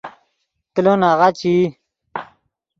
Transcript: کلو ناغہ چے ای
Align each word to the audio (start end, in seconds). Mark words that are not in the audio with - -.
کلو 0.73 0.93
ناغہ 1.01 1.29
چے 1.39 1.49
ای 1.57 1.63